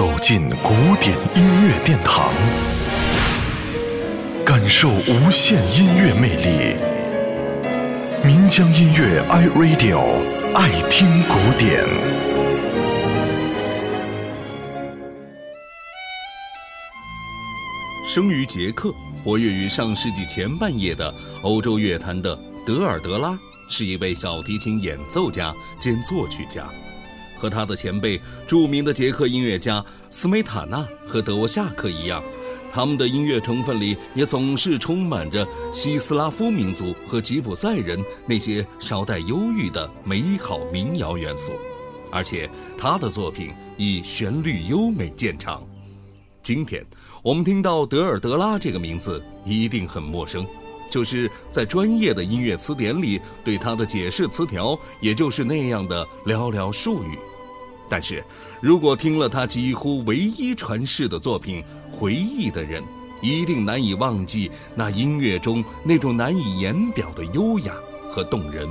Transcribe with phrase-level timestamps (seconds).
[0.00, 2.32] 走进古典音乐殿堂，
[4.46, 6.74] 感受无限音乐魅力。
[8.24, 10.00] 民江音乐 iRadio
[10.54, 11.84] 爱听古典。
[18.08, 26.64] 生于捷克，活跃于上世纪前半叶的欧洲乐坛的德尔德拉，是一位小提琴演奏家兼作曲家。
[27.40, 32.22] 和他的前辈著名的捷克音乐家斯梅塔纳和德沃夏克一样，
[32.70, 41.54] 他们的音乐成分里也总是充满着西斯拉夫民族和吉普赛人那些稍带忧郁的美好民谣元素，
[42.12, 45.66] 而且他的作品以旋律优美见长。
[46.42, 46.84] 今天
[47.22, 50.46] 我们听到德尔德拉这个名字一定很陌生，
[50.90, 57.18] 就是在专业的音乐词典里对他的解释词条，也就是那样的寥寥数语。
[57.90, 58.24] 但是，
[58.62, 61.60] 如果听了他几乎唯一传世的作品
[61.92, 62.84] 《回忆》的人，
[63.20, 67.74] 一定难以忘记那音乐中那种难以言表的优雅
[68.08, 68.68] 和动人。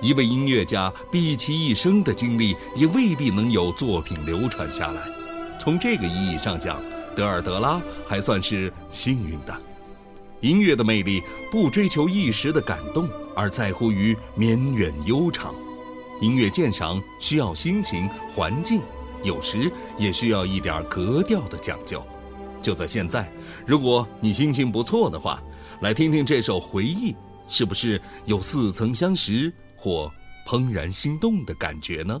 [0.00, 5.02] 一位音乐家毕其一生的经历，也未必能有作品流传下来。
[5.58, 6.82] 从这个意义上讲，
[7.14, 9.54] 德尔德拉还算是幸运的。
[10.40, 15.54] 音乐的魅力不追求一时的感动，而在乎于绵远悠长。
[16.20, 18.80] 音乐鉴赏需要心情、环境，
[19.22, 22.02] 有时也需要一点格调的讲究。
[22.62, 23.30] 就在现在，
[23.66, 25.42] 如果你心情不错的话，
[25.80, 27.12] 来听听这首《回忆》，
[27.48, 30.10] 是不是有似曾相识或
[30.46, 32.20] 怦然心动的感觉呢？